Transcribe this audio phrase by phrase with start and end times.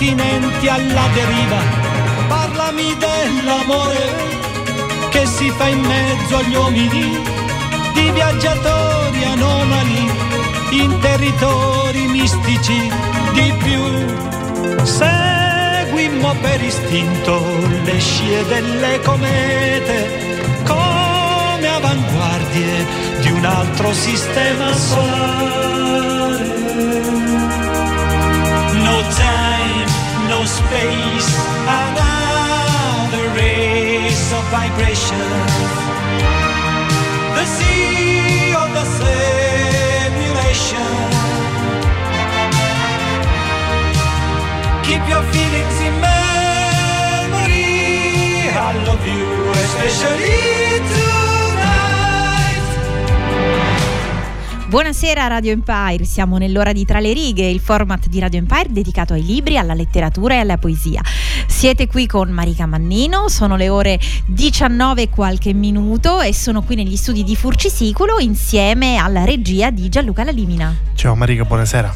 [0.00, 1.58] Continenti alla deriva.
[2.26, 3.98] Parlami dell'amore
[5.10, 7.22] che si fa in mezzo agli uomini,
[7.92, 10.10] di viaggiatori anomali
[10.70, 12.90] in territori mistici,
[13.34, 14.84] di più.
[14.86, 17.44] Seguimmo per istinto
[17.84, 20.28] le scie delle comete
[21.62, 22.86] avanguardie
[23.20, 25.38] di un altro sistema solare.
[28.82, 29.49] No time,
[30.40, 31.30] no space,
[31.82, 35.28] another race of vibration.
[37.36, 40.92] The sea of the simulation.
[44.86, 47.68] Keep your feelings in memory.
[48.68, 49.26] I love you,
[49.64, 50.38] especially
[50.90, 51.09] too.
[54.70, 59.14] Buonasera Radio Empire, siamo nell'ora di Tra le righe, il format di Radio Empire dedicato
[59.14, 61.02] ai libri, alla letteratura e alla poesia.
[61.48, 66.76] Siete qui con Marica Mannino, sono le ore 19 e qualche minuto e sono qui
[66.76, 70.72] negli studi di Furcisicolo insieme alla regia di Gianluca Lalimina.
[70.94, 71.92] Ciao Marica, buonasera.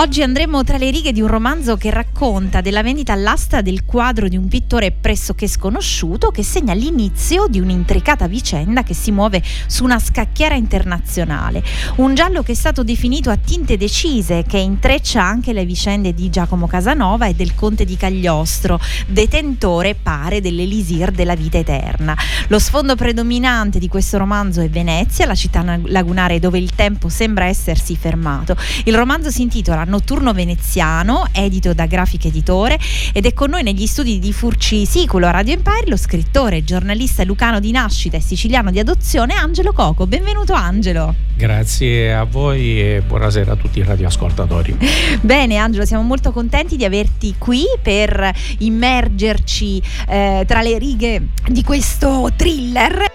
[0.00, 4.28] Oggi andremo tra le righe di un romanzo che racconta della vendita all'asta del quadro
[4.28, 9.84] di un pittore pressoché sconosciuto che segna l'inizio di un'intricata vicenda che si muove su
[9.84, 11.62] una scacchiera internazionale.
[11.96, 16.30] Un giallo che è stato definito a tinte decise, che intreccia anche le vicende di
[16.30, 22.16] Giacomo Casanova e del conte di Cagliostro, detentore pare dell'elisir della vita eterna.
[22.48, 27.44] Lo sfondo predominante di questo romanzo è Venezia, la città lagunare dove il tempo sembra
[27.44, 28.56] essersi fermato.
[28.84, 32.78] Il romanzo si intitola Notturno Veneziano, edito da Grafica Editore
[33.12, 37.24] ed è con noi negli studi di Furci Siculo a Radio Empire lo scrittore, giornalista
[37.24, 40.06] lucano di nascita e siciliano di adozione Angelo Coco.
[40.06, 41.14] Benvenuto Angelo.
[41.36, 44.76] Grazie a voi e buonasera a tutti i radioascoltatori.
[45.20, 51.62] Bene Angelo, siamo molto contenti di averti qui per immergerci eh, tra le righe di
[51.62, 53.09] questo thriller.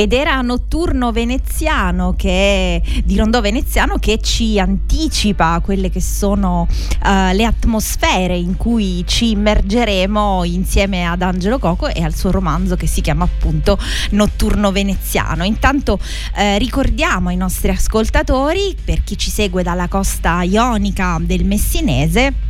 [0.00, 7.34] Ed era Notturno Veneziano che, di Rondò Veneziano che ci anticipa quelle che sono uh,
[7.34, 12.86] le atmosfere in cui ci immergeremo insieme ad Angelo Coco e al suo romanzo che
[12.86, 13.78] si chiama appunto
[14.12, 15.44] Notturno Veneziano.
[15.44, 15.98] Intanto
[16.34, 22.48] eh, ricordiamo ai nostri ascoltatori, per chi ci segue dalla costa ionica del Messinese,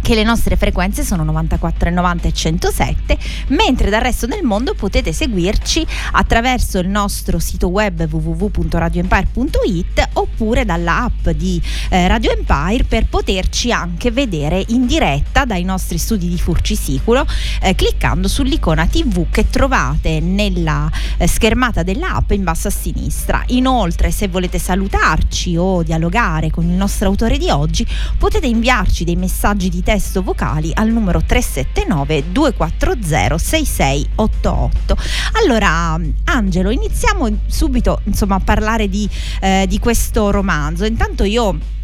[0.00, 3.18] che le nostre frequenze sono 94, 90 e 107,
[3.48, 11.02] mentre dal resto del mondo potete seguirci attraverso il nostro sito web www.radioempire.it oppure dalla
[11.04, 11.60] app di
[11.90, 17.26] eh, Radio Empire per poterci anche vedere in diretta dai nostri studi di Furcisicolo
[17.60, 23.42] eh, cliccando sull'icona TV che trovate nella eh, schermata dell'app in basso a sinistra.
[23.48, 27.86] Inoltre, se volete salutarci o dialogare con il nostro autore di oggi,
[28.16, 34.96] potete inviarci dei messaggi di testo vocali al numero 379 240 6688.
[35.42, 39.08] Allora, Angelo, iniziamo subito insomma, a parlare di,
[39.40, 40.84] eh, di questo romanzo.
[40.84, 41.76] Intanto io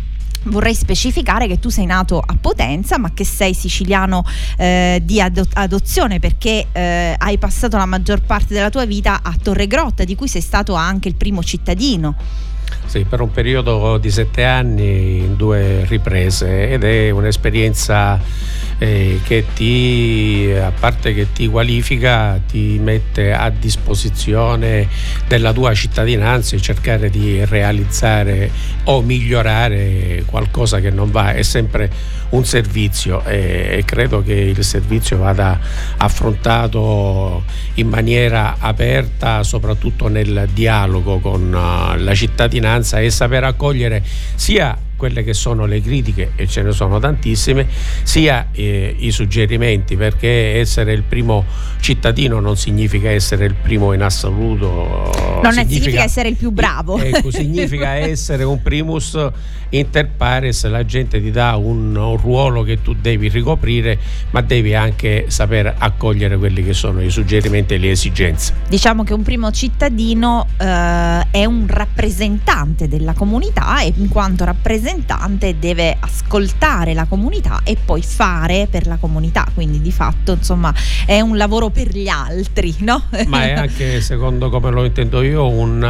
[0.44, 4.24] vorrei specificare che tu sei nato a Potenza ma che sei siciliano
[4.56, 9.34] eh, di ado- adozione perché eh, hai passato la maggior parte della tua vita a
[9.40, 12.14] Torregrotta di cui sei stato anche il primo cittadino.
[12.86, 18.20] Sì, per un periodo di sette anni in due riprese ed è un'esperienza
[18.78, 24.88] eh, che ti, a parte che ti qualifica, ti mette a disposizione
[25.26, 28.50] della tua cittadinanza e cercare di realizzare
[28.84, 31.32] o migliorare qualcosa che non va.
[31.32, 31.90] È sempre
[32.30, 35.58] un servizio e, e credo che il servizio vada
[35.98, 37.44] affrontato
[37.74, 44.02] in maniera aperta, soprattutto nel dialogo con uh, la cittadinanza e saper accogliere
[44.34, 47.66] sia quelle che sono le critiche, e ce ne sono tantissime,
[48.02, 51.44] sia eh, i suggerimenti, perché essere il primo
[51.80, 55.10] cittadino non significa essere il primo in assoluto.
[55.42, 56.98] Non significa, significa essere il più bravo.
[56.98, 59.16] Ecco, significa essere un primus
[59.70, 63.98] inter pares, la gente ti dà un, un, ruolo che tu devi ricoprire,
[64.30, 68.54] ma devi anche saper accogliere quelli che sono i suggerimenti e le esigenze.
[68.68, 74.83] Diciamo che un primo cittadino eh, è un rappresentante della comunità e in quanto rappresentante
[74.84, 80.72] rappresentante deve ascoltare la comunità e poi fare per la comunità, quindi di fatto insomma
[81.06, 83.04] è un lavoro per gli altri, no?
[83.26, 85.82] Ma è anche, secondo come lo intendo io, un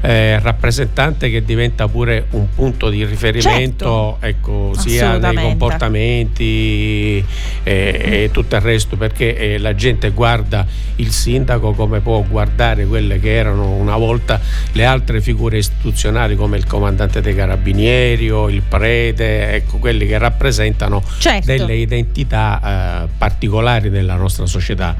[0.00, 4.26] eh, rappresentante che diventa pure un punto di riferimento, certo.
[4.26, 7.24] ecco, sia nei comportamenti
[7.62, 10.66] e, e, tutto il resto, perché eh, la gente guarda
[10.96, 14.40] il sindaco come può guardare quelle che erano una volta
[14.72, 20.18] le altre figure istituzionali come il comandante dei carabinieri, Ministerio, il prete, ecco, quelli che
[20.18, 21.46] rappresentano certo.
[21.46, 24.94] delle identità eh, particolari della nostra società.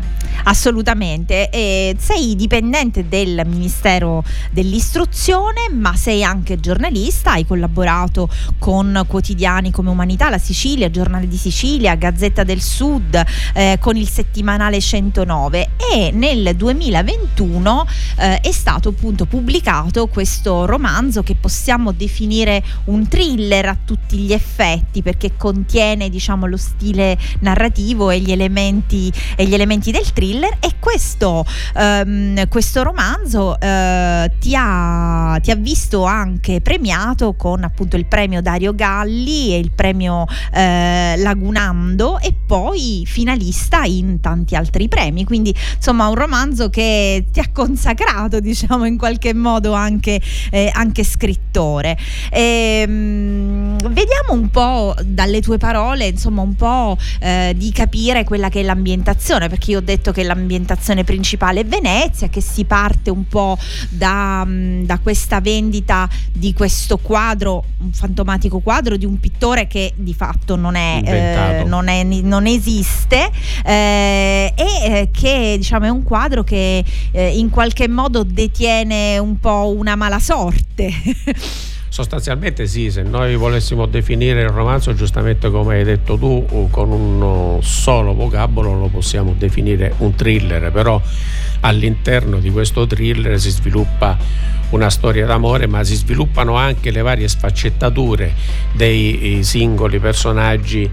[0.44, 8.28] Assolutamente, e sei dipendente del Ministero dell'Istruzione, ma sei anche giornalista, hai collaborato
[8.58, 13.22] con quotidiani come Umanità, La Sicilia, Giornale di Sicilia, Gazzetta del Sud,
[13.54, 17.86] eh, con il settimanale 109 e nel 2021
[18.18, 24.32] eh, è stato appunto pubblicato questo romanzo che possiamo definire un thriller a tutti gli
[24.32, 30.56] effetti perché contiene diciamo lo stile narrativo e gli elementi, e gli elementi del thriller.
[30.60, 31.44] E questo,
[31.74, 38.42] um, questo romanzo uh, ti, ha, ti, ha, visto anche premiato con appunto il premio
[38.42, 45.24] Dario Galli e il premio uh, Lagunando e poi finalista in tanti altri premi.
[45.24, 50.20] Quindi insomma un romanzo che ti ha consacrato diciamo in qualche modo anche,
[50.50, 51.96] eh, anche scrittore.
[52.30, 58.24] E, um, Ehm, vediamo un po' dalle tue parole, insomma, un po' eh, di capire
[58.24, 62.64] quella che è l'ambientazione, perché io ho detto che l'ambientazione principale è Venezia, che si
[62.64, 63.58] parte un po'
[63.90, 69.92] da, mm, da questa vendita di questo quadro, un fantomatico quadro di un pittore che
[69.96, 73.30] di fatto non, è, eh, non, è, non esiste
[73.64, 79.38] eh, e eh, che diciamo è un quadro che eh, in qualche modo detiene un
[79.38, 80.92] po' una mala sorte.
[81.94, 87.62] Sostanzialmente sì, se noi volessimo definire il romanzo giustamente come hai detto tu, con un
[87.62, 91.00] solo vocabolo lo possiamo definire un thriller, però
[91.60, 94.18] all'interno di questo thriller si sviluppa
[94.70, 98.32] una storia d'amore, ma si sviluppano anche le varie sfaccettature
[98.72, 100.90] dei singoli personaggi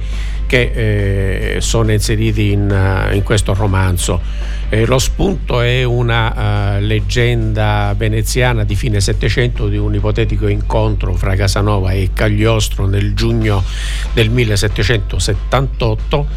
[0.52, 4.20] che eh, sono inseriti in, uh, in questo romanzo.
[4.68, 11.14] Eh, lo spunto è una uh, leggenda veneziana di fine Settecento di un ipotetico incontro
[11.14, 13.64] fra Casanova e Cagliostro nel giugno
[14.12, 16.28] del 1778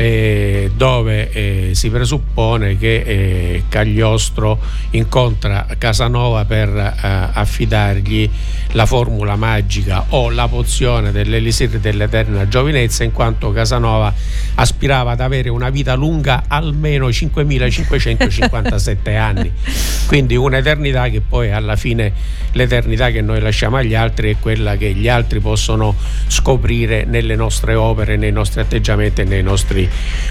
[0.00, 6.92] eh, dove eh, si presuppone che eh, Cagliostro incontra Casanova per eh,
[7.32, 8.30] affidargli
[8.72, 14.14] la formula magica o la pozione dell'elisir dell'eterna giovinezza in quanto Casanova
[14.54, 19.50] aspirava ad avere una vita lunga almeno 5557 anni.
[20.06, 22.12] Quindi un'eternità che poi alla fine
[22.52, 25.94] l'eternità che noi lasciamo agli altri è quella che gli altri possono
[26.28, 29.87] scoprire nelle nostre opere, nei nostri atteggiamenti e nei nostri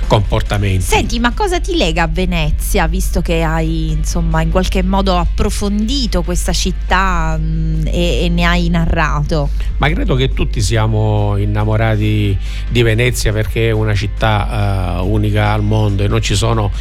[0.08, 0.82] comportamenti.
[0.82, 6.24] Senti, ma cosa ti lega a Venezia, visto che hai insomma in qualche modo approfondito
[6.24, 9.50] questa città mh, mm, e, e, ne hai narrato?
[9.78, 12.38] Ma credo che tutti siamo innamorati
[12.70, 16.72] di Venezia perché è una città uh, unica al mondo e non ci sono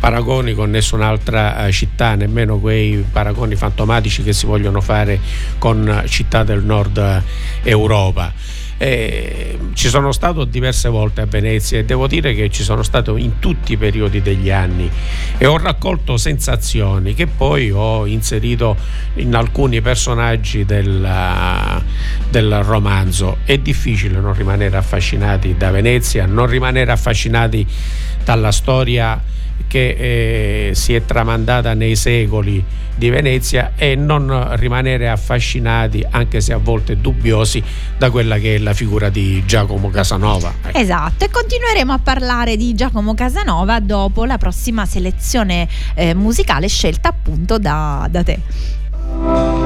[0.00, 5.20] paragoni con nessun'altra uh, città, nemmeno quei paragoni fantomatici che si vogliono fare
[5.58, 7.22] con città del nord
[7.62, 8.32] Europa.
[8.82, 13.16] Eh, ci sono stato diverse volte a Venezia e devo dire che ci sono stato
[13.16, 14.90] in tutti i periodi degli anni
[15.38, 18.76] e ho raccolto sensazioni che poi ho inserito
[19.14, 21.08] in alcuni personaggi del,
[22.28, 23.36] del romanzo.
[23.44, 27.64] È difficile non rimanere affascinati da Venezia, non rimanere affascinati
[28.24, 29.30] dalla storia
[29.72, 32.62] che eh, si è tramandata nei secoli
[32.94, 37.62] di Venezia e non rimanere affascinati, anche se a volte dubbiosi,
[37.96, 40.52] da quella che è la figura di Giacomo Casanova.
[40.72, 47.08] Esatto, e continueremo a parlare di Giacomo Casanova dopo la prossima selezione eh, musicale scelta
[47.08, 49.61] appunto da, da te.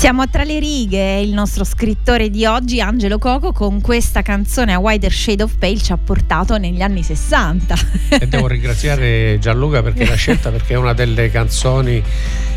[0.00, 4.78] Siamo tra le righe, il nostro scrittore di oggi, Angelo Coco, con questa canzone A
[4.78, 7.74] Wider Shade of Pale ci ha portato negli anni 60.
[8.18, 12.02] E devo ringraziare Gianluca perché l'ha scelta perché è una delle canzoni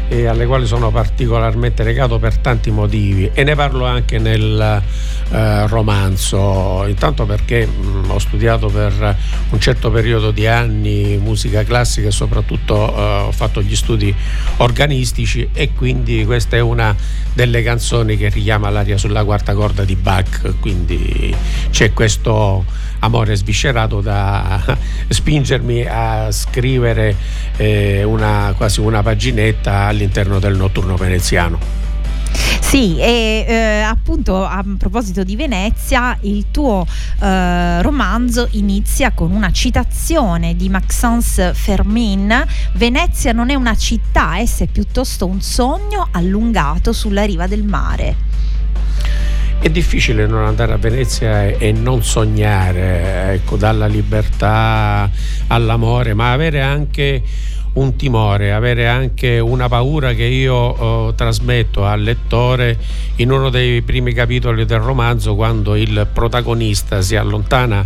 [0.10, 4.82] eh, alle quali sono particolarmente legato per tanti motivi e ne parlo anche nel
[5.32, 9.18] eh, romanzo, intanto perché mh, mm, ho studiato per
[9.50, 14.14] un certo periodo di anni musica classica e soprattutto eh, ho fatto gli studi
[14.58, 16.96] organistici e quindi questa è una
[17.34, 21.36] delle canzoni che richiama l'aria sulla quarta corda di Bach, quindi
[21.72, 22.64] c'è questo
[23.04, 24.62] amore sviscerato da
[25.08, 27.16] spingermi a scrivere
[27.58, 31.82] eh, una, quasi una paginetta all'interno del notturno veneziano.
[32.60, 36.86] Sì, e eh, appunto a proposito di Venezia, il tuo
[37.22, 42.44] eh, romanzo inizia con una citazione di Maxence Fermin.
[42.74, 48.16] Venezia non è una città, essa è piuttosto un sogno allungato sulla riva del mare.
[49.64, 55.10] È difficile non andare a Venezia e non sognare, ecco, dalla libertà
[55.48, 57.24] all'amore, ma avere anche
[57.76, 62.78] un timore, avere anche una paura che io oh, trasmetto al lettore
[63.16, 67.86] in uno dei primi capitoli del romanzo quando il protagonista si allontana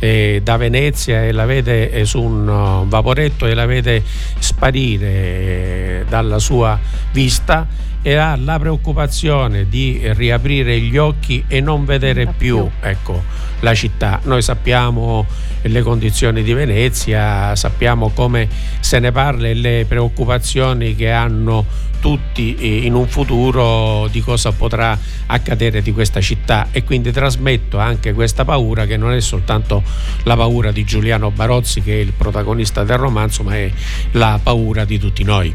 [0.00, 4.02] eh, da Venezia e la vede eh, su un uh, vaporetto e la vede
[4.38, 6.78] sparire eh, dalla sua
[7.12, 7.66] vista
[8.06, 12.68] e ha la preoccupazione di riaprire gli occhi e non vedere più.
[12.82, 13.22] Ecco,
[13.60, 14.20] la città.
[14.24, 15.24] Noi sappiamo
[15.62, 18.46] le condizioni di Venezia, sappiamo come
[18.80, 21.64] se ne parla e le preoccupazioni che hanno
[22.04, 27.78] tutti eh, in un futuro di cosa potrà accadere di questa città e quindi trasmetto
[27.78, 29.82] anche questa paura che non è soltanto
[30.24, 33.70] la paura di Giuliano Barozzi che è il protagonista del romanzo ma è
[34.10, 35.54] la paura di tutti noi.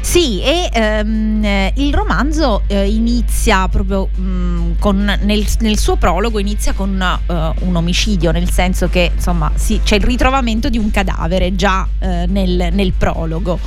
[0.00, 6.38] Sì, e ehm, il romanzo eh, inizia proprio mh, mm, con, nel, nel, suo prologo
[6.38, 6.90] inizia con
[7.26, 7.32] uh,
[7.66, 12.06] un omicidio, nel senso che insomma sì, c'è il ritrovamento di un cadavere già uh,
[12.26, 13.58] nel, nel prologo.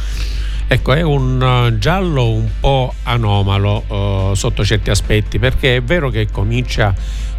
[0.68, 6.10] Ecco, è un uh, giallo un po' anomalo uh, sotto certi aspetti, perché è vero
[6.10, 6.94] che comincia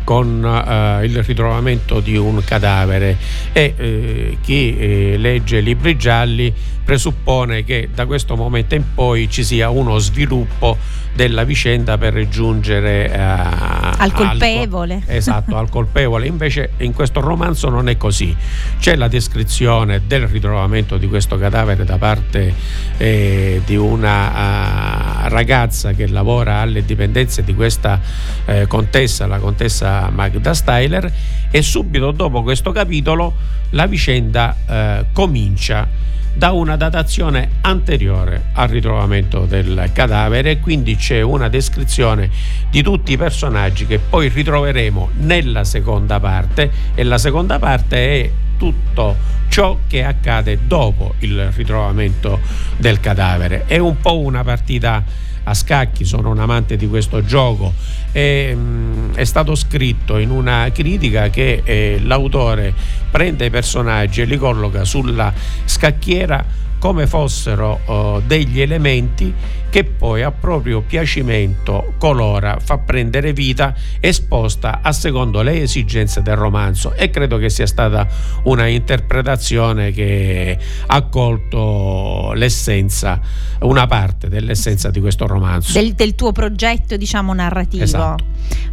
[0.05, 3.16] con uh, il ritrovamento di un cadavere
[3.52, 6.55] e eh, chi eh, legge libri gialli
[6.87, 10.79] presuppone che da questo momento in poi ci sia uno sviluppo
[11.16, 14.94] della vicenda per giungere eh, al colpevole.
[14.94, 16.29] Al, esatto, al colpevole.
[16.29, 18.35] Invece in questo romanzo non è così.
[18.79, 22.55] C'è la descrizione del ritrovamento di questo cadavere da parte
[22.99, 28.01] eh, di una uh, ragazza che lavora alle dipendenze di questa
[28.44, 31.12] eh, contessa, la contessa Magda Steiler,
[31.51, 33.35] e subito dopo questo capitolo
[33.70, 41.49] la vicenda eh, comincia da una datazione anteriore al ritrovamento del cadavere quindi c'è una
[41.49, 42.29] descrizione
[42.68, 48.31] di tutti i personaggi che poi ritroveremo nella seconda parte e la seconda parte è
[48.59, 49.16] tutto
[49.49, 52.40] ciò che accade dopo il ritrovamento
[52.77, 53.64] del cadavere.
[53.66, 55.03] È un po' una partita
[55.49, 57.73] a scacchi, sono un amante di questo gioco.
[58.13, 62.75] E, mh, mm, è stato scritto in una critica che eh, l'autore
[63.11, 65.33] prende i personaggi e li colloca sulla
[65.65, 69.33] scacchiera come fossero uh, degli elementi
[69.77, 76.23] che poi a proprio piacimento colora, fa prendere vita e sposta a secondo le esigenze
[76.23, 78.07] del romanzo e credo che sia stata
[78.45, 83.21] una interpretazione che ha colto l'essenza,
[83.61, 85.73] una parte dell'essenza di questo romanzo.
[85.73, 87.83] Del, del tuo progetto diciamo narrativo.
[87.83, 88.25] Esatto.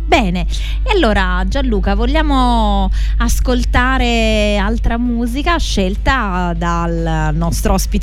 [0.05, 0.45] Bene,
[0.83, 8.02] e allora Gianluca vogliamo ascoltare altra musica scelta dal nostro ospite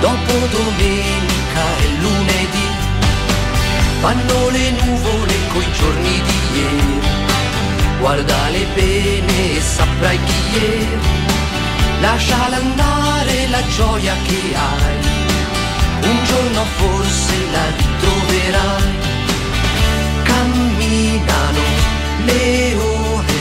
[0.00, 2.68] Dopo domenica e lunedì
[4.00, 7.00] vanno le nuvole coi giorni di ieri.
[7.98, 10.86] Guardale bene e saprai chi è.
[12.00, 14.96] Lasciala andare la gioia che hai.
[16.02, 18.94] Un giorno forse la ritroverai.
[20.22, 21.64] Camminano
[22.26, 23.40] le ore,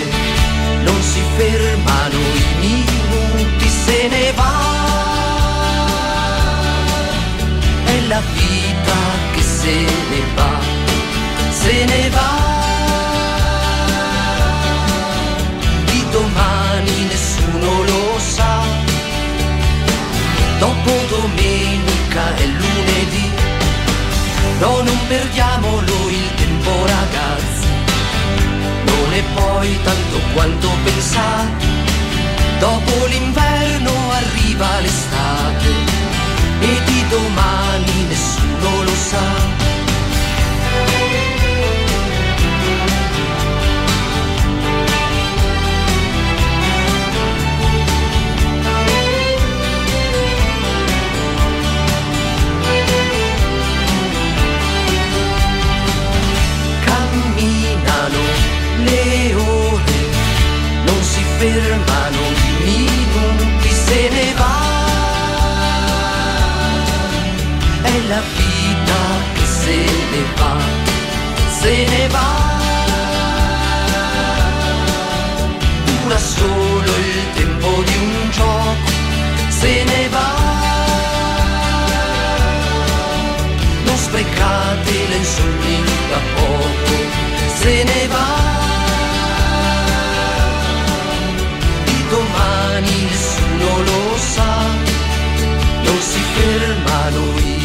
[0.83, 2.35] non si fermano
[3.85, 4.64] se ne va.
[8.05, 8.93] della vita
[9.33, 10.59] che se ne va,
[11.49, 12.33] se ne va.
[15.85, 18.61] Di domani nessuno lo sa,
[20.59, 23.29] dopo domenica è lunedì,
[24.59, 27.67] no non perdiamolo il tempo ragazzi,
[28.85, 31.65] non è poi tanto quanto pensate,
[32.59, 35.84] dopo l'inverno arriva l'estate
[36.59, 39.55] e di domani nessuno lo sa.
[61.37, 62.34] fermano i minuti,
[67.95, 68.99] È la vita
[69.35, 69.75] che se
[70.11, 70.57] ne va,
[71.59, 72.29] se ne va.
[75.85, 78.91] Dura solo il tempo di un gioco,
[79.47, 80.33] se ne va.
[83.85, 86.95] Non sprecate le lenzuoli da poco,
[87.59, 88.55] se ne va.
[96.35, 97.64] fermano i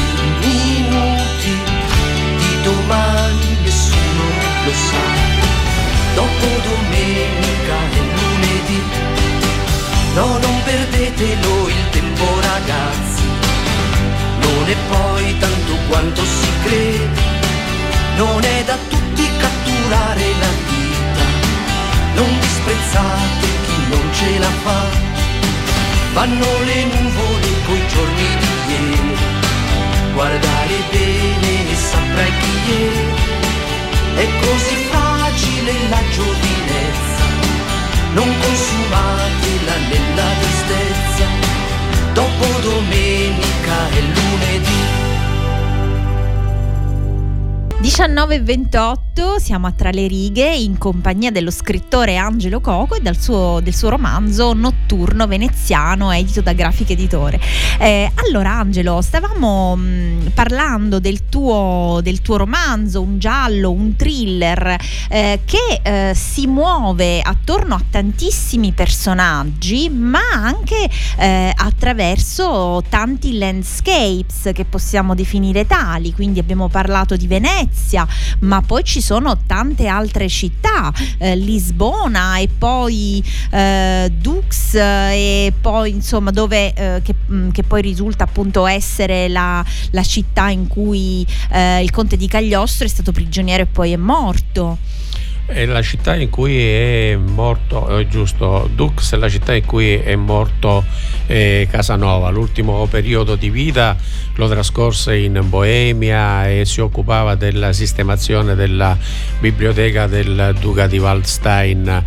[4.71, 5.05] lo sa.
[6.15, 8.81] Dopo domenica e lunedì,
[10.15, 13.23] no, non perdetelo il tempo ragazzi,
[14.39, 17.21] non è poi tanto quanto si crede,
[18.17, 21.25] non è da tutti catturare la vita,
[22.15, 25.09] non disprezzate chi non ce la fa.
[26.13, 29.17] Vanno le nuvole coi giorni di ieri,
[30.13, 33.30] guardare bene e saprai chi è,
[34.15, 37.25] è così fragile la giovinezza,
[38.13, 41.27] non consumatela nella tristezza,
[42.13, 44.81] dopo domenica e lunedì.
[47.81, 53.75] 19.28 siamo a Tra le righe in compagnia dello scrittore Angelo Coco e suo, del
[53.75, 57.39] suo romanzo Notturno veneziano edito da Grafica Editore.
[57.77, 63.97] Eh, allora Angelo, stavamo mh, mm, parlando del tuo, del tuo, romanzo, un giallo, un
[63.97, 64.77] thriller
[65.09, 74.51] eh, che eh, si muove attorno a tantissimi personaggi ma anche eh, attraverso tanti landscapes
[74.53, 78.07] che possiamo definire tali, quindi abbiamo parlato di Venezia,
[78.39, 85.91] ma poi ci sono tante altre città, eh, Lisbona e poi eh, Dux e poi
[85.91, 91.25] insomma dove eh, che, mm, che, poi risulta appunto essere la, la città in cui
[91.51, 94.77] eh, il conte di Cagliostro è stato prigioniero e poi è morto.
[95.45, 99.95] È la città in cui è morto, è giusto, Dux è la città in cui
[99.95, 100.83] è morto
[101.27, 102.29] eh, Casanova.
[102.29, 103.97] L'ultimo periodo di vita
[104.35, 108.97] lo trascorse in Boemia e si occupava della sistemazione della
[109.39, 112.03] biblioteca del Duca di Waldstein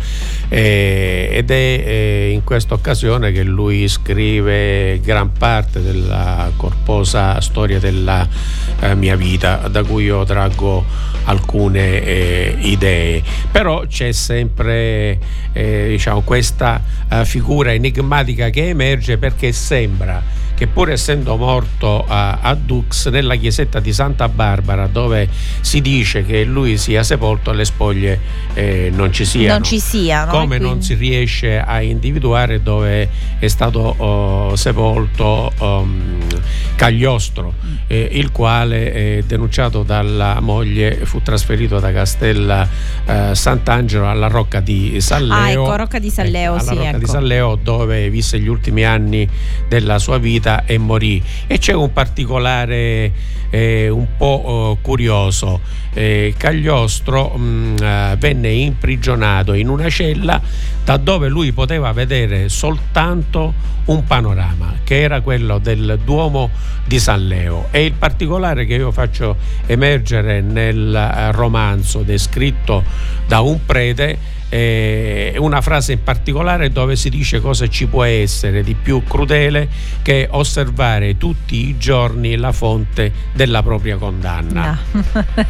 [0.49, 7.79] eh, ed è eh, in questa occasione che lui scrive gran parte della corposa storia
[7.79, 8.27] della
[8.79, 10.83] eh, mia vita da cui io traggo
[11.25, 15.19] alcune eh, idee però c'è sempre
[15.53, 20.21] eh, diciamo, questa eh, figura enigmatica che emerge perché sembra
[20.55, 25.27] che pur essendo morto a, a, Dux nella chiesetta di Santa Barbara dove
[25.59, 28.19] si dice che lui sia sepolto le spoglie
[28.53, 29.53] eh, non ci siano.
[29.55, 36.19] Non ci siano come non si riesce a individuare dove è stato oh, sepolto um,
[36.75, 37.53] Cagliostro
[37.87, 42.67] eh, il quale eh, denunciato dalla moglie fu trasferito da Castella
[43.05, 45.33] eh, Sant'Angelo alla Rocca di Salleo.
[45.33, 46.97] Ah ecco Rocca di Salleo ecco, sì, Rocca ecco.
[46.97, 49.27] di Salleo dove visse gli ultimi anni
[49.67, 51.21] della sua vita vita e morì.
[51.47, 53.11] E c'è un particolare
[53.49, 55.59] eh, un po' eh, curioso.
[55.93, 60.39] Eh, Cagliostro mh, mm, eh, venne imprigionato in una cella
[60.83, 63.53] da dove lui poteva vedere soltanto
[63.85, 66.49] un panorama che era quello del Duomo
[66.85, 72.83] di San Leo e il particolare che io faccio emergere nel eh, romanzo descritto
[73.27, 78.63] da un prete eh, una frase in particolare dove si dice cosa ci può essere
[78.63, 79.67] di più crudele
[80.01, 84.79] che osservare tutti i giorni la fonte della propria condanna.
[84.91, 85.03] No.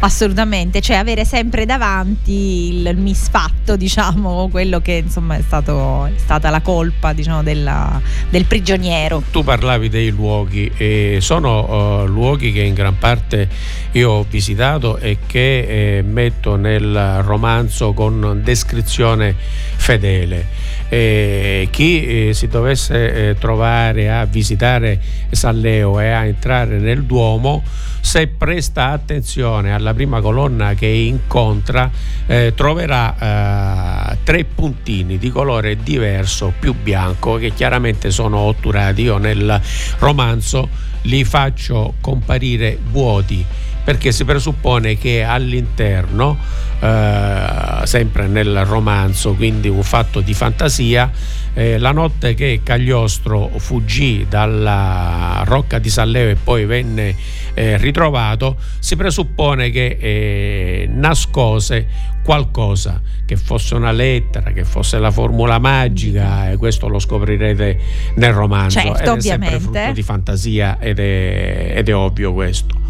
[0.00, 6.50] Assolutamente, cioè avere sempre davanti il misfatto, diciamo, quello che insomma è, stato, è stata
[6.50, 9.22] la colpa diciamo, della, del prigioniero.
[9.30, 13.48] Tu parlavi dei luoghi e sono uh, luoghi che in gran parte
[13.92, 19.34] io ho visitato e che eh, metto nel romanzo con descrizione
[19.76, 20.46] fedele.
[20.88, 27.62] Eh, chi eh, si dovesse eh, trovare a visitare Salleo e a entrare nel Duomo,
[28.00, 31.90] se presta attenzione alla prima colonna che incontra,
[32.26, 39.02] eh, troverà eh, tre puntini di colore diverso, più bianco, che chiaramente sono otturati.
[39.02, 39.60] Io nel
[39.98, 40.68] romanzo
[41.02, 43.44] li faccio comparire vuoti
[43.84, 46.38] perché si presuppone che all'interno,
[46.80, 51.10] eh, sempre nel romanzo, quindi un fatto di fantasia,
[51.54, 57.14] eh, la notte che Cagliostro fuggì dalla Rocca di Salleo e poi venne
[57.54, 65.10] eh, ritrovato, si presuppone che eh, nascose qualcosa, che fosse una lettera, che fosse la
[65.10, 67.78] formula magica, e questo lo scoprirete
[68.16, 68.78] nel romanzo.
[68.78, 69.48] Certo, ed è ovviamente.
[69.48, 72.80] sempre frutto di fantasia ed è, ed è ovvio questo.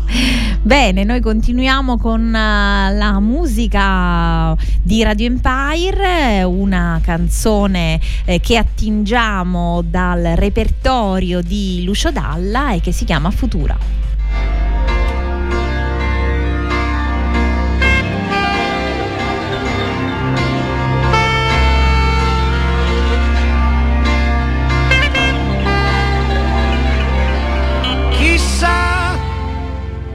[0.61, 9.83] Bene, noi continuiamo con uh, la musica di Radio Empire, una canzone eh, che attingiamo
[9.83, 13.77] dal repertorio di Lucio Dalla e che si chiama Futura.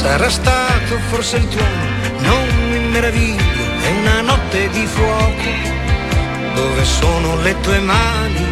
[0.00, 1.66] Sarà stato forse il tuo,
[2.18, 3.42] non mi meraviglio,
[3.82, 5.50] è una notte di fuoco.
[6.54, 8.46] Dove sono le tue mani?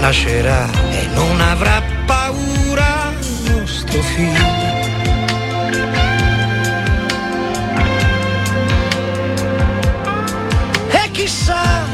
[0.00, 3.10] Nascerà e non avrà paura
[3.48, 4.48] nostro figlio.
[10.90, 11.86] E chissà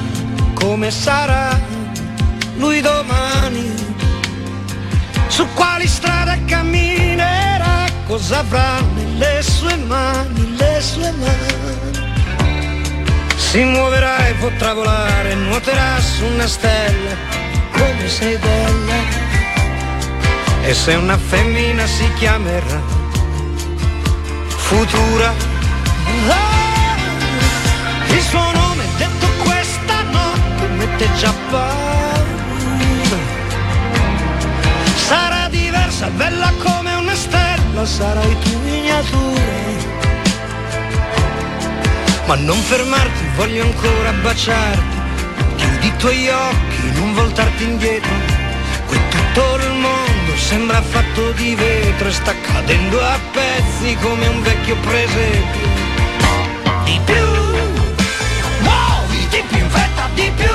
[0.55, 1.57] come sarà
[2.57, 3.22] lui domani,
[5.33, 12.01] su quali strade camminerà, cosa avrà nelle sue mani, le sue mani.
[13.37, 17.15] Si muoverà e potrà volare, nuoterà su una stella,
[17.71, 19.21] come sei bella.
[20.65, 22.81] E se una femmina si chiamerà
[24.49, 25.33] Futura.
[26.29, 26.97] Ah,
[28.15, 32.12] il suo nome detto questa notte mette già paura.
[35.07, 39.41] Sarà diversa, bella come una stella, sarai tu miniatura.
[42.27, 44.97] Ma non fermarti, voglio ancora baciarti.
[45.57, 48.13] Chiudi i tuoi occhi, non voltarti indietro.
[48.87, 54.43] Qui tutto il mondo sembra fatto di vetro e sta cadendo a pezzi come un
[54.43, 55.69] vecchio presepio.
[56.85, 57.27] Di più,
[58.61, 60.52] muovi, di più in fretta, di più.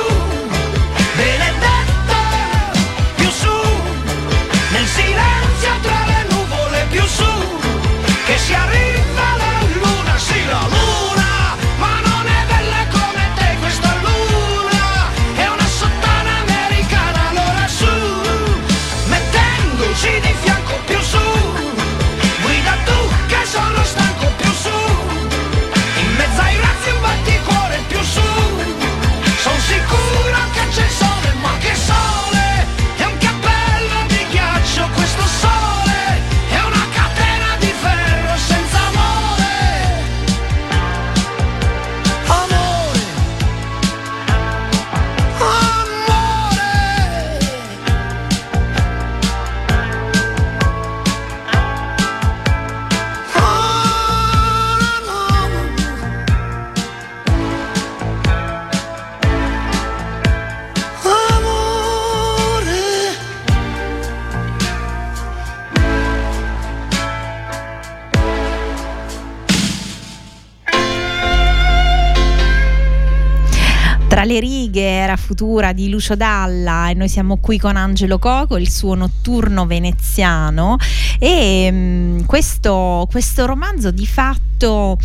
[74.79, 79.65] Era futura di Lucio Dalla e noi siamo qui con Angelo Coco, il suo notturno
[79.65, 80.77] veneziano.
[81.19, 84.98] E mh, mm, questo, questo romanzo di fatto questo,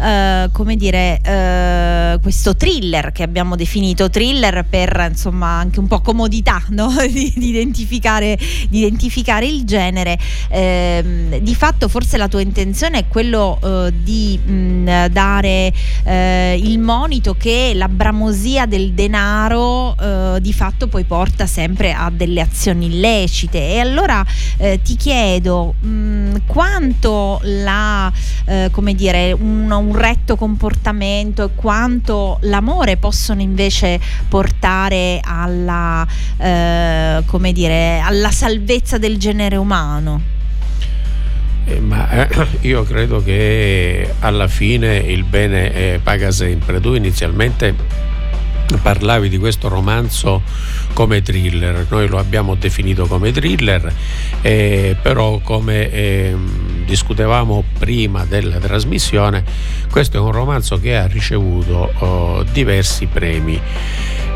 [0.00, 6.00] eh, come dire, eh, questo thriller che abbiamo definito thriller per insomma anche un po'
[6.00, 6.94] comodità no?
[7.10, 10.16] di, di, identificare, di, identificare, il genere.
[10.48, 15.72] Eh, di fatto forse la tua intenzione è quello eh, di mh, dare
[16.04, 22.10] eh, il monito che la bramosia del denaro eh, di fatto poi porta sempre a
[22.14, 24.24] delle azioni illecite e allora
[24.82, 28.12] ti chiedo mh, quanto la
[28.70, 37.52] come dire, un, un retto comportamento e quanto l'amore possono invece portare alla, eh, come
[37.52, 40.38] dire, alla salvezza del genere umano.
[41.64, 46.80] Eh, ma eh, io credo che alla fine il bene eh, paga sempre.
[46.80, 47.74] Tu inizialmente
[48.82, 50.42] parlavi di questo romanzo
[50.92, 53.92] come thriller, noi lo abbiamo definito come thriller,
[54.42, 56.36] eh, però come eh,
[56.90, 59.44] discutevamo prima della trasmissione,
[59.92, 63.60] questo è un romanzo che ha ricevuto oh, diversi premi.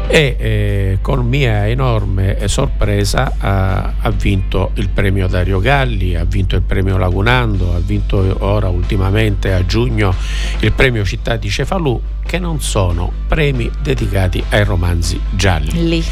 [0.07, 6.55] E eh, con mia enorme sorpresa ha, ha, vinto il premio Dario Galli, ha vinto
[6.55, 10.15] il premio Lagunando, ha vinto ora ultimamente a giugno
[10.61, 12.01] il premio Città di Cefalù,
[12.35, 15.89] che non sono premi dedicati ai romanzi gialli.
[15.89, 16.05] Lì.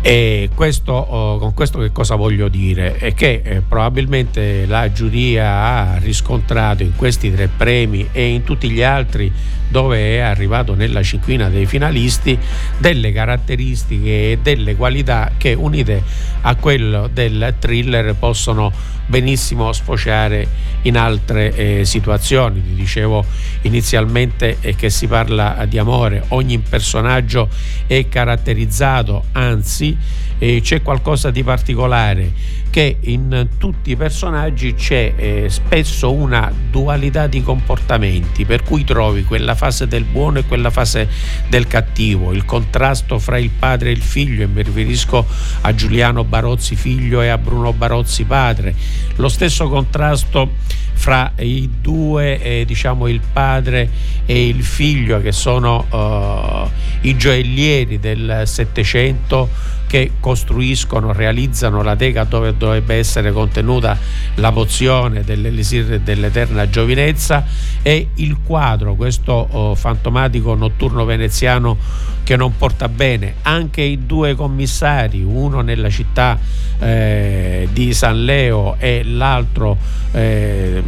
[0.00, 2.96] E questo, oh, con questo che cosa voglio dire?
[2.96, 8.68] È che eh, probabilmente la giuria ha riscontrato in questi tre premi e in tutti
[8.68, 9.32] gli altri
[9.68, 12.36] dove è arrivato nella cinquina dei finalisti
[12.78, 16.02] delle caratteristiche e delle qualità che unite
[16.40, 18.72] a quello del thriller possono
[19.06, 20.46] benissimo sfociare
[20.82, 22.62] in altre eh, situazioni.
[22.62, 23.24] Ti dicevo
[23.62, 27.48] inizialmente eh, che si parla di amore, ogni personaggio
[27.86, 29.96] è caratterizzato, anzi
[30.38, 32.32] eh, c'è qualcosa di particolare
[32.76, 39.24] che in tutti i personaggi c'è eh, spesso una dualità di comportamenti per cui trovi
[39.24, 41.08] quella fase del buono e quella fase
[41.48, 45.24] del cattivo, il contrasto fra il padre e il figlio e mi riferisco
[45.62, 48.74] a Giuliano Barozzi figlio e a Bruno Barozzi padre,
[49.14, 50.50] lo stesso contrasto
[50.92, 53.88] fra i due, eh, diciamo il padre
[54.26, 59.48] e il figlio che sono uh, i gioiellieri del Settecento
[59.86, 63.96] che costruiscono, realizzano la teca dove dovrebbe essere contenuta
[64.34, 67.44] la pozione dell'elisir dell'eterna giovinezza
[67.82, 71.76] e il quadro, questo oh, fantomatico notturno veneziano
[72.24, 73.36] che non porta bene.
[73.42, 76.36] Anche i due commissari, uno nella città
[76.80, 79.78] eh, di San Leo e l'altro
[80.12, 80.82] eh,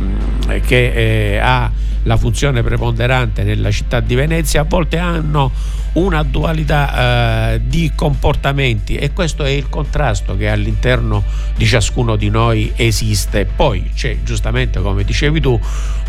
[0.66, 1.70] che eh, ha
[2.08, 5.52] la funzione preponderante nella città di Venezia, a volte hanno
[5.92, 11.22] una dualità eh, di comportamenti e questo è il contrasto che all'interno
[11.54, 13.44] di ciascuno di noi esiste.
[13.44, 15.60] Poi c'è giustamente, come dicevi tu,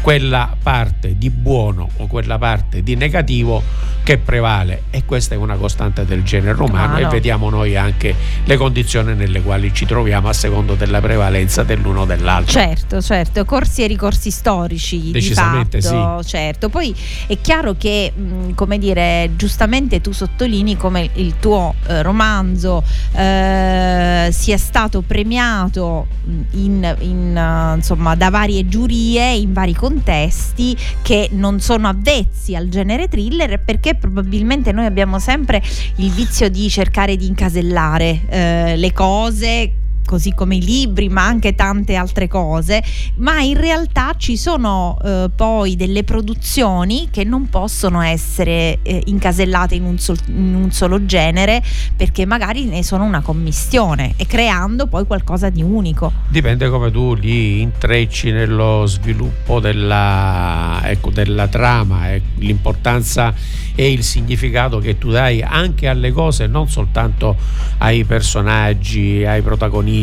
[0.02, 3.62] quella parte di buono o quella parte di negativo
[4.04, 7.08] che prevale e questa è una costante del genere umano ah, no.
[7.08, 12.02] e vediamo noi anche le condizioni nelle quali ci troviamo a secondo della prevalenza dell'uno
[12.02, 12.52] o dell'altro.
[12.52, 15.12] Certo, certo, corsi e ricorsi storici.
[15.12, 16.30] Decisamente sì.
[16.30, 16.96] Certo, poi
[17.28, 18.14] è chiaro che,
[18.56, 22.84] come dire, giustamente tu sottolinei come il tuo eh, romanzo
[23.14, 26.08] eh, sia stato premiato
[26.52, 32.70] in, in, uh, insomma, da varie giurie in vari contesti che non sono avvezzi al
[32.70, 35.62] genere thriller perché probabilmente noi abbiamo sempre
[35.96, 39.72] il vizio di cercare di incasellare eh, le cose
[40.10, 42.82] così come i libri, ma anche tante altre cose,
[43.18, 49.76] ma in realtà ci sono eh, poi delle produzioni che non possono essere eh, incasellate
[49.76, 51.62] in un, sol- in un, solo genere
[51.95, 56.12] perché magari ne sono una commistione e creando poi qualcosa di unico.
[56.28, 63.32] Dipende come tu li intrecci nello sviluppo della, ecco, della trama, eh, l'importanza
[63.76, 67.38] e il significato che tu dai anche alle cose, non soltanto
[67.78, 69.97] ai personaggi, ai protagonisti,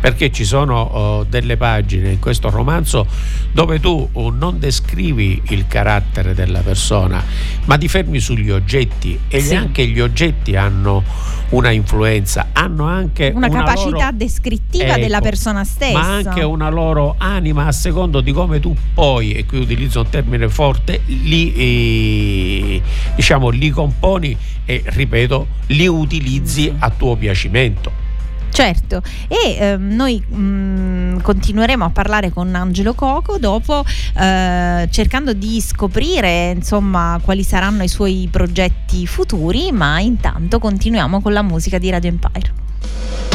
[0.00, 3.06] perché ci sono uh, delle pagine in questo romanzo
[3.52, 7.22] dove tu uh, non descrivi il carattere della persona,
[7.64, 9.54] ma ti fermi sugli oggetti e sì.
[9.54, 11.02] anche gli oggetti hanno
[11.50, 14.16] una influenza, hanno anche una, una capacità loro...
[14.16, 18.74] descrittiva ecco, della persona stessa, ma anche una loro anima a secondo di come tu
[18.94, 22.82] poi, e qui utilizzo un termine forte, li, eh,
[23.16, 28.08] diciamo, li componi e ripeto, li utilizzi a tuo piacimento.
[28.52, 33.84] Certo, e eh, noi mh, mm, continueremo a parlare con Angelo Coco dopo
[34.16, 41.32] eh, cercando di scoprire insomma quali saranno i suoi progetti futuri, ma intanto continuiamo con
[41.32, 43.29] la musica di Radio Empire.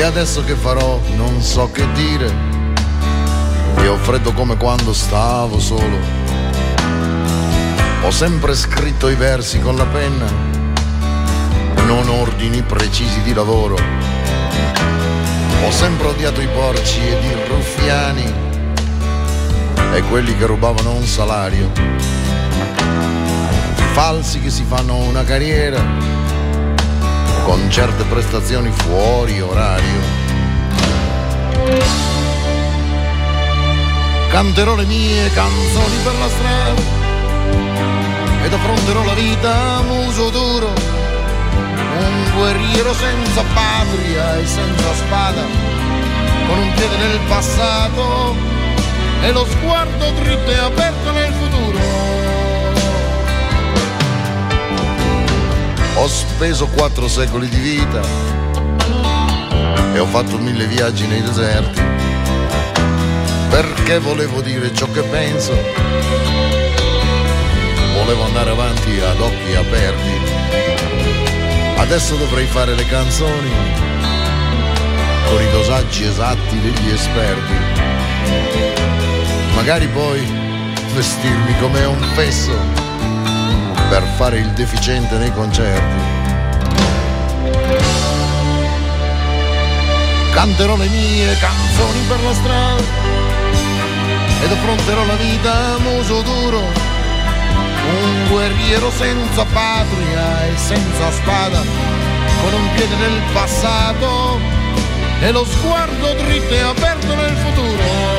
[0.00, 2.34] E adesso che farò non so che dire.
[3.76, 5.98] E ho freddo come quando stavo solo.
[8.04, 10.24] Ho sempre scritto i versi con la penna,
[11.84, 13.76] non ordini precisi di lavoro.
[15.66, 18.32] Ho sempre odiato i porci ed i ruffiani
[19.92, 21.70] e quelli che rubavano un salario.
[23.92, 26.09] Falsi che si fanno una carriera
[27.44, 30.00] con certe prestazioni fuori orario.
[34.30, 36.82] Canterò le mie canzoni per la strada
[38.44, 45.42] ed affronterò la vita a muso duro, un guerriero senza patria e senza spada,
[46.48, 48.34] con un piede nel passato
[49.22, 51.29] e lo sguardo dritto e aperto nel
[56.00, 58.00] Ho speso quattro secoli di vita
[59.92, 61.82] e ho fatto mille viaggi nei deserti
[63.50, 65.52] perché volevo dire ciò che penso.
[67.92, 70.10] Volevo andare avanti ad occhi aperti.
[71.76, 73.50] Adesso dovrei fare le canzoni
[75.28, 77.54] con i dosaggi esatti degli esperti.
[79.54, 80.20] Magari poi
[80.94, 82.79] vestirmi come un fesso
[83.90, 86.04] per fare il deficiente nei concerti.
[90.32, 92.82] Canterò le mie canzoni per la strada
[94.44, 101.60] ed affronterò la vita a muso duro, un guerriero senza patria e senza spada,
[102.42, 104.38] con un piede nel passato
[105.20, 108.09] e lo sguardo dritto e aperto nel futuro.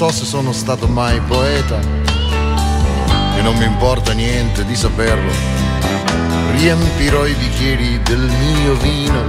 [0.00, 1.78] So se sono stato mai poeta
[3.36, 5.30] e non mi importa niente di saperlo.
[6.52, 9.22] Riempirò i bicchieri del mio vino.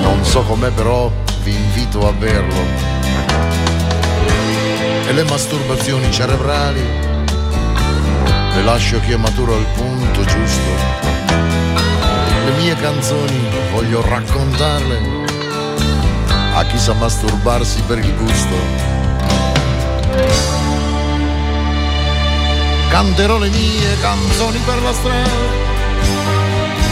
[0.00, 1.08] Non so com'è però
[1.44, 2.64] vi invito a berlo.
[5.06, 6.82] E le masturbazioni cerebrali
[8.54, 10.70] le lascio che maturo al punto giusto.
[12.44, 13.40] Le mie canzoni
[13.72, 14.98] voglio raccontarle
[16.54, 18.91] a chi sa masturbarsi per il gusto.
[22.92, 25.30] Canterò le mie canzoni per la strada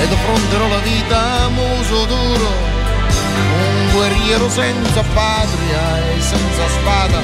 [0.01, 2.49] ed affronterò la vita a muso duro,
[3.53, 7.21] un guerriero senza patria e senza spada,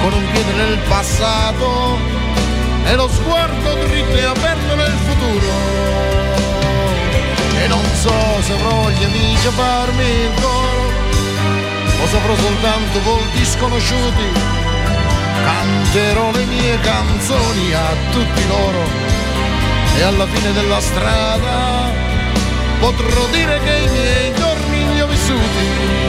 [0.00, 1.98] con un piede nel passato
[2.86, 5.52] e lo sguardo dritto e aperto nel futuro.
[7.62, 10.88] E non so se avrò gli amici a farmi il coro
[12.02, 14.59] o saprò soltanto volti sconosciuti.
[15.44, 18.82] Canterò le mie canzoni a tutti loro
[19.96, 21.90] e alla fine della strada
[22.78, 25.99] potrò dire che i miei giorni li ho vissuti.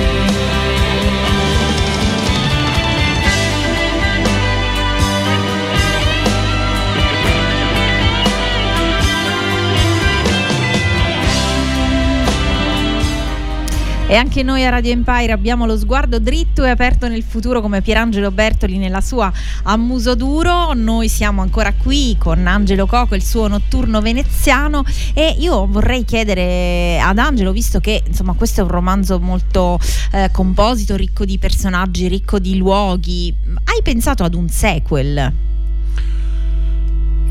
[14.11, 17.81] E anche noi a Radio Empire abbiamo lo sguardo dritto e aperto nel futuro come
[17.81, 19.31] Pierangelo Bertoli nella sua
[19.63, 20.73] A Muso Duro.
[20.73, 24.83] Noi siamo ancora qui con Angelo Coco, il suo notturno veneziano
[25.13, 29.79] e io vorrei chiedere ad Angelo, visto che insomma questo è un romanzo molto
[30.11, 33.33] eh, composito, ricco di personaggi, ricco di luoghi,
[33.63, 35.50] hai pensato ad un sequel?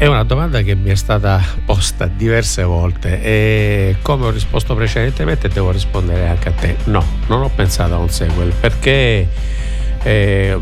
[0.00, 5.48] È una domanda che mi è stata posta diverse volte e come ho risposto precedentemente
[5.48, 6.76] devo rispondere anche a te.
[6.84, 9.28] No, non ho pensato a un sequel perché
[10.02, 10.58] eh,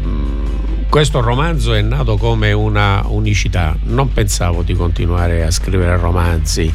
[0.88, 6.74] questo romanzo è nato come una unicità, non pensavo di continuare a scrivere romanzi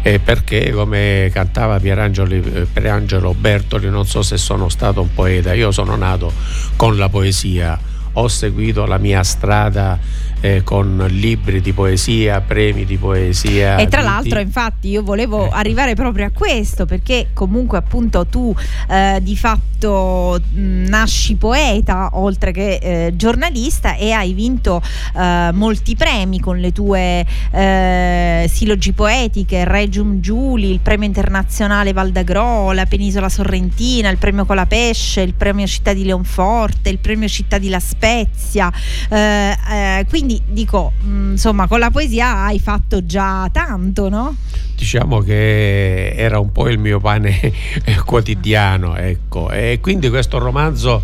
[0.00, 5.72] eh, perché come cantava eh, Pierangelo Bertoli, non so se sono stato un poeta, io
[5.72, 6.32] sono nato
[6.76, 7.76] con la poesia,
[8.12, 9.98] ho seguito la mia strada
[10.44, 13.76] eh, con libri di poesia, premi di poesia.
[13.76, 18.54] E tra di, l'altro, infatti, io volevo arrivare proprio a questo, perché comunque appunto tu
[18.90, 24.82] eh, di fatto nasci poeta oltre che eh, giornalista e hai vinto
[25.16, 32.10] eh, molti premi con le tue eh, silogi poetiche, Regium Giuli, il premio internazionale Val
[32.10, 37.56] d'Agro, la penisola sorrentina, il premio Colapesce, il premio Città di Leonforte, il premio Città
[37.56, 38.70] di La Spezia.
[39.08, 44.36] Eh, quindi quindi dico, mh, mm, insomma, con la poesia hai fatto già tanto, no?
[44.76, 47.52] Diciamo che era un po' il mio pane
[48.04, 49.50] quotidiano, ecco.
[49.50, 51.02] E quindi questo romanzo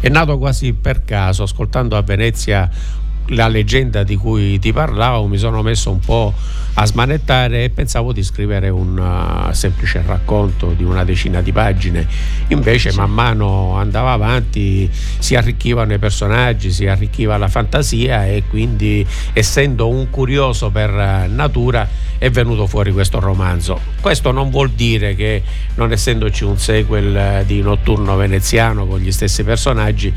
[0.00, 2.68] è nato quasi per caso, ascoltando a Venezia
[3.28, 6.32] la leggenda di cui ti parlavo, mi sono messo un po'
[6.74, 12.06] a smanettare e pensavo di scrivere un uh, semplice racconto di una decina di pagine.
[12.48, 19.06] Invece man mano andava avanti, si arricchivano i personaggi, si arricchiva la fantasia e quindi
[19.32, 23.78] essendo un curioso per uh, natura è venuto fuori questo romanzo.
[24.00, 25.42] Questo non vuol dire che
[25.74, 30.12] non essendoci un sequel uh, di Notturno veneziano con gli stessi personaggi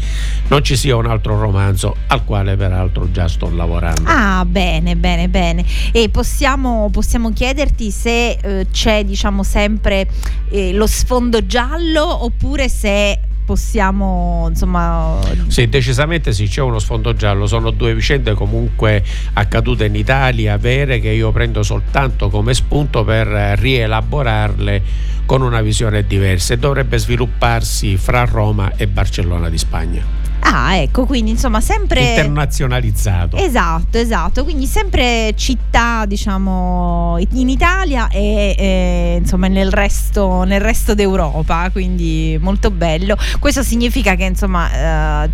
[0.48, 4.04] non ci sia un altro romanzo al quale peraltro già sto lavorando.
[4.06, 5.66] Ah, bene, bene, bene.
[5.92, 10.08] E possiamo possiamo, possiamo chiederti se eh, c'è diciamo sempre
[10.50, 17.46] eh, lo sfondo giallo oppure se possiamo insomma sì decisamente sì c'è uno sfondo giallo
[17.46, 23.28] sono due vicende comunque accadute in Italia vere che io prendo soltanto come spunto per
[23.28, 24.82] rielaborarle
[25.26, 31.06] con una visione diversa e dovrebbe svilupparsi fra Roma e Barcellona di Spagna Ah, ecco,
[31.06, 33.36] quindi insomma sempre internazionalizzato.
[33.36, 40.94] Esatto, esatto, quindi sempre città, diciamo, in Italia e, e insomma nel resto, nel resto,
[40.94, 43.18] d'Europa, quindi molto bello.
[43.40, 45.30] Questo significa che insomma eh,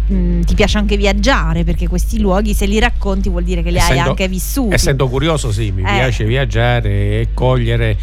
[0.45, 4.01] ti piace anche viaggiare, perché questi luoghi se li racconti vuol dire che li essendo,
[4.01, 4.73] hai anche vissuti.
[4.73, 5.91] Essendo curioso, sì, mi eh.
[5.91, 7.97] piace viaggiare e cogliere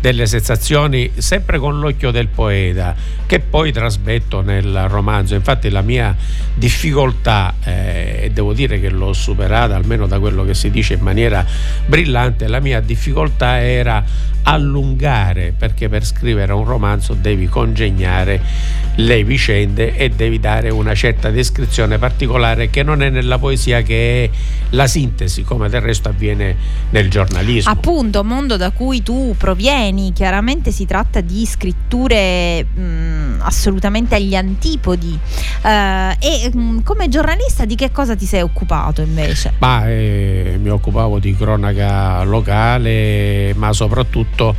[0.00, 2.94] delle sensazioni sempre con l'occhio del poeta,
[3.26, 5.34] che poi trasmetto nel romanzo.
[5.34, 6.14] Infatti la mia
[6.54, 11.00] difficoltà, eh, e devo dire che l'ho superata almeno da quello che si dice in
[11.00, 11.44] maniera
[11.86, 14.04] brillante, la mia difficoltà era
[14.44, 18.40] allungare perché per scrivere un romanzo devi congegnare
[18.96, 24.24] le vicende e devi dare una certa descrizione particolare che non è nella poesia che
[24.24, 24.30] è
[24.70, 26.56] la sintesi come del resto avviene
[26.90, 27.70] nel giornalismo.
[27.70, 30.12] Appunto mondo da cui tu provieni.
[30.12, 35.18] Chiaramente si tratta di scritture mh, assolutamente agli antipodi.
[35.62, 35.68] Uh,
[36.18, 39.52] e mh, come giornalista di che cosa ti sei occupato invece?
[39.58, 44.56] Ma eh, mi occupavo di cronaca locale ma soprattutto soprattutto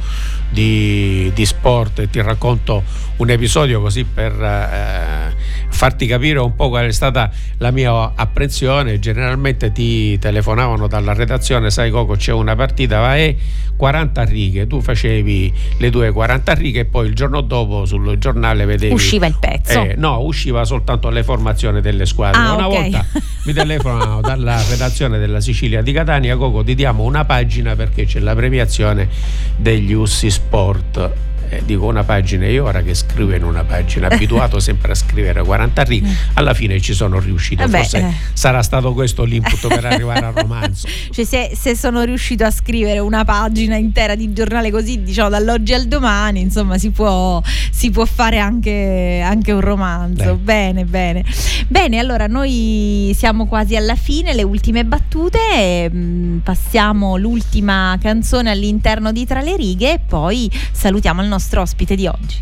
[0.53, 2.07] di, di sport.
[2.09, 2.83] Ti racconto
[3.17, 5.35] un episodio così per eh,
[5.69, 8.99] farti capire un po' qual è stata la mia apprensione.
[8.99, 13.37] Generalmente ti telefonavano dalla redazione, sai Coco c'è una partita, vai
[13.75, 18.65] 40 righe, tu facevi le tue 40 righe e poi il giorno dopo sul giornale
[18.65, 18.93] vedevi...
[18.93, 19.81] Usciva il pezzo.
[19.81, 22.39] Eh, no, usciva soltanto le formazioni delle squadre.
[22.39, 22.91] Ah, una okay.
[22.91, 23.05] volta
[23.45, 28.19] mi telefonano dalla redazione della Sicilia di Catania, Coco ti diamo una pagina perché c'è
[28.19, 29.09] la premiazione
[29.57, 31.11] degli Ussi Sport
[31.57, 35.43] eh, dico una pagina e ora che scrivo in una pagina, abituato sempre a scrivere
[35.43, 36.13] 40 righe, mm.
[36.33, 37.63] alla fine ci sono riuscito.
[37.63, 38.13] Vabbè, Forse eh.
[38.33, 40.87] sarà stato questo l'input per arrivare al romanzo.
[41.11, 45.73] Cioè, se, se, sono riuscito a scrivere una pagina intera di giornale così, diciamo dall'oggi
[45.73, 47.41] al domani, insomma, si può,
[47.71, 50.35] si può fare anche, anche, un romanzo.
[50.35, 50.53] Beh.
[50.53, 51.23] Bene, bene.
[51.67, 57.97] Bene, allora noi siamo quasi alla fine, le ultime battute, e, mh, mm, passiamo l'ultima
[57.99, 62.41] canzone all'interno di Tra le righe e poi salutiamo il nostro nostro ospite di oggi.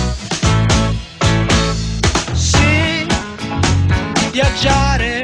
[4.31, 5.20] Viaggiare,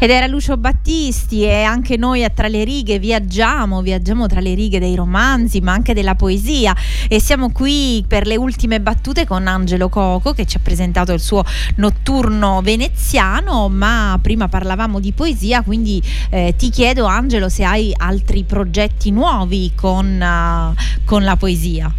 [0.00, 4.54] Ed era Lucio Battisti e anche noi a Tra le righe viaggiamo, viaggiamo tra le
[4.54, 6.72] righe dei romanzi ma anche della poesia
[7.08, 11.20] e siamo qui per le ultime battute con Angelo Coco che ci ha presentato il
[11.20, 11.44] suo
[11.76, 18.44] notturno veneziano ma prima parlavamo di poesia quindi eh, ti chiedo Angelo se hai altri
[18.44, 21.92] progetti nuovi con, uh, con la poesia.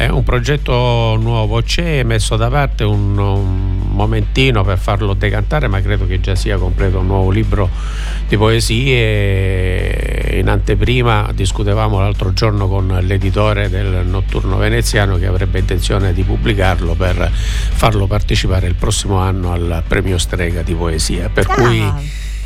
[0.00, 5.82] È un progetto nuovo, c'è messo da parte un, un, momentino per farlo decantare, ma
[5.82, 7.68] credo che già sia completo un nuovo libro
[8.26, 10.38] di poesie.
[10.38, 16.94] In anteprima discutevamo l'altro giorno con l'editore del Notturno Veneziano che avrebbe intenzione di pubblicarlo
[16.94, 21.28] per farlo partecipare il prossimo anno al premio Strega di poesia.
[21.28, 21.54] Per Ah.
[21.54, 21.92] cui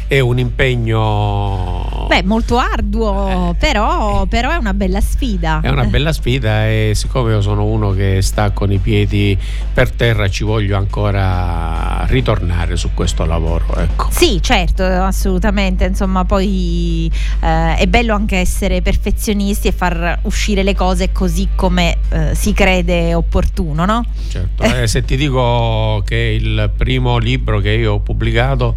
[0.07, 5.61] è un impegno Beh, molto arduo, Eh, però, però è una bella sfida.
[5.63, 9.37] È una bella sfida e siccome io sono uno che sta con i piedi
[9.73, 13.65] per terra ci voglio ancora ritornare su questo lavoro.
[13.77, 14.09] Ecco.
[14.11, 15.85] Sì, certo, assolutamente.
[15.87, 21.97] Insomma, poi eh, è bello anche essere perfezionisti e far uscire le cose così come
[22.11, 24.05] eh, si crede opportuno, no?
[24.29, 24.63] Certo.
[24.63, 28.77] Eh, se ti dico che il primo libro che io ho pubblicato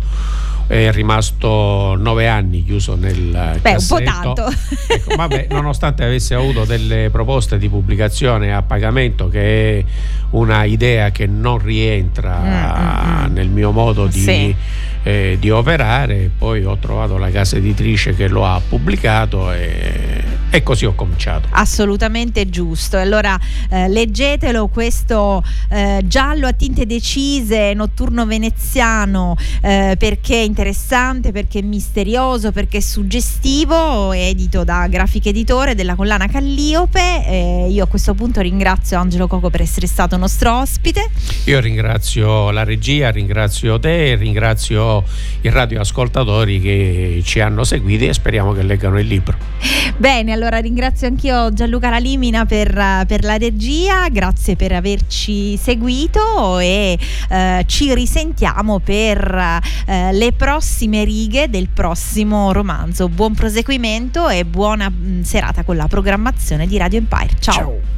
[0.68, 3.16] è rimasto nove anni chiuso nel
[3.62, 4.04] Beh, un po' cassetto.
[4.04, 4.46] tanto.
[4.90, 9.84] Ecco, vabbè, nonostante avessi avuto delle proposte di pubblicazione a pagamento, che è
[10.32, 13.34] una idea che non rientra Mm, mm, mm.
[13.34, 14.56] nel mio modo di, Sì.
[15.04, 20.17] eh, di operare, poi ho trovato la casa editrice che lo ha pubblicato e
[20.50, 21.48] E così ho cominciato.
[21.52, 22.98] Assolutamente giusto.
[22.98, 23.38] Allora
[23.70, 31.60] eh, leggetelo questo eh, giallo a tinte decise, notturno veneziano, eh, perché è interessante, perché
[31.60, 37.68] è misterioso, perché è suggestivo, è edito da Grafica Editore della collana Calliope.
[37.70, 41.10] io a questo punto ringrazio Angelo Coco per essere stato nostro ospite.
[41.46, 45.04] Io ringrazio la regia, ringrazio te, ringrazio
[45.42, 49.38] i radioascoltatori che ci hanno seguiti e speriamo che leggano il libro.
[49.98, 52.72] Bene, allora ringrazio anch'io Gianluca Lalimina per,
[53.08, 56.98] per la regia, grazie per averci seguito e
[57.30, 63.10] eh, ci risentiamo per eh, le prossime righe del prossimo romanzo.
[63.10, 67.32] Buon proseguimento e buona mh, mm, serata con la programmazione di Radio Empire.
[67.40, 67.54] Ciao.
[67.54, 67.98] Ciao.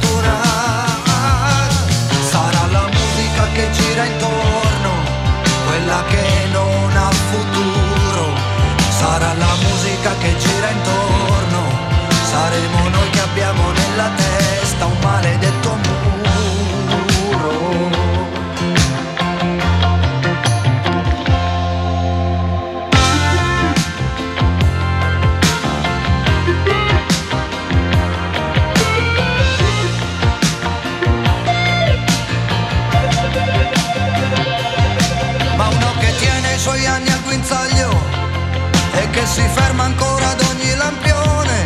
[39.31, 41.57] si ferma ancora ad ogni lampione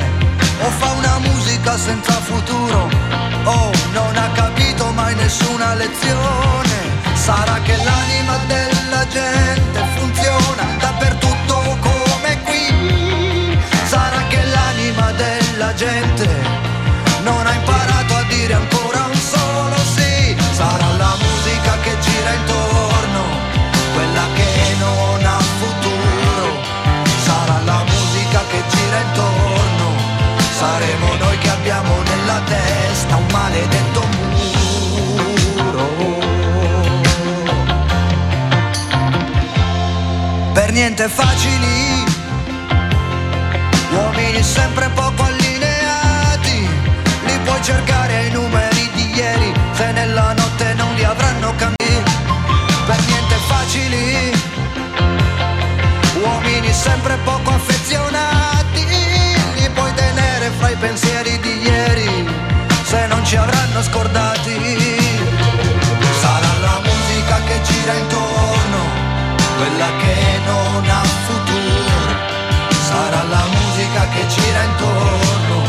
[0.62, 2.88] o fa una musica senza futuro
[3.44, 6.76] o non ha capito mai nessuna lezione.
[7.16, 13.58] Sarà che l'anima della gente funziona dappertutto come qui.
[13.88, 16.28] Sarà che l'anima della gente
[17.24, 19.15] non ha imparato a dire ancora un
[41.04, 42.06] facili,
[43.92, 46.70] uomini sempre poco allineati,
[47.26, 52.12] li puoi cercare ai numeri di ieri, se nella notte non li avranno cambiati,
[52.86, 54.32] per niente facili,
[56.24, 58.86] uomini sempre poco affezionati,
[59.56, 62.26] li puoi tenere fra i pensieri di ieri,
[62.86, 64.98] se non ci avranno scordati,
[66.22, 68.25] sarà la musica che gira intorno,
[74.28, 75.64] gira intorno,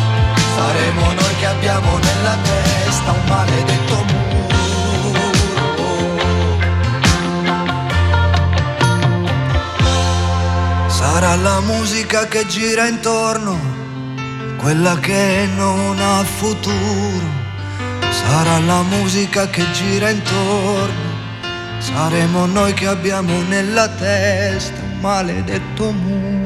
[0.54, 4.34] saremo noi che abbiamo nella testa un maledetto muro.
[10.88, 13.58] Sarà la musica che gira intorno,
[14.56, 17.26] quella che non ha futuro,
[18.10, 21.16] sarà la musica che gira intorno
[21.78, 26.45] saremo noi che abbiamo nella testa un maledetto muro.